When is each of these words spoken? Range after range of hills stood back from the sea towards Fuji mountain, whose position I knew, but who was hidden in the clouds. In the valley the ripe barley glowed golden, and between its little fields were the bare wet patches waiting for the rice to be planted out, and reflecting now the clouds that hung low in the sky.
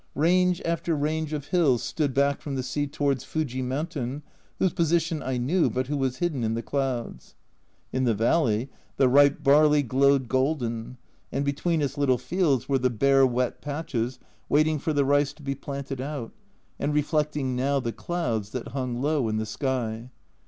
Range 0.15 0.63
after 0.65 0.95
range 0.95 1.31
of 1.31 1.49
hills 1.49 1.83
stood 1.83 2.11
back 2.15 2.41
from 2.41 2.55
the 2.55 2.63
sea 2.63 2.87
towards 2.87 3.23
Fuji 3.23 3.61
mountain, 3.61 4.23
whose 4.57 4.73
position 4.73 5.21
I 5.21 5.37
knew, 5.37 5.69
but 5.69 5.85
who 5.85 5.95
was 5.95 6.17
hidden 6.17 6.43
in 6.43 6.55
the 6.55 6.63
clouds. 6.63 7.35
In 7.93 8.05
the 8.05 8.15
valley 8.15 8.71
the 8.97 9.07
ripe 9.07 9.43
barley 9.43 9.83
glowed 9.83 10.27
golden, 10.27 10.97
and 11.31 11.45
between 11.45 11.83
its 11.83 11.99
little 11.99 12.17
fields 12.17 12.67
were 12.67 12.79
the 12.79 12.89
bare 12.89 13.27
wet 13.27 13.61
patches 13.61 14.17
waiting 14.49 14.79
for 14.79 14.91
the 14.91 15.05
rice 15.05 15.33
to 15.33 15.43
be 15.43 15.53
planted 15.53 16.01
out, 16.01 16.31
and 16.79 16.95
reflecting 16.95 17.55
now 17.55 17.79
the 17.79 17.93
clouds 17.93 18.49
that 18.53 18.69
hung 18.69 18.99
low 19.03 19.29
in 19.29 19.37
the 19.37 19.45
sky. 19.45 20.09